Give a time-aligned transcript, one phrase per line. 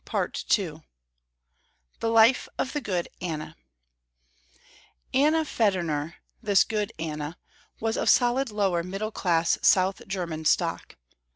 [0.03, 0.81] Part II
[1.99, 3.55] THE LIFE OF THE GOOD ANNA
[5.13, 7.37] Anna Federner, this good Anna,
[7.79, 10.95] was of solid lower middle class south german stock.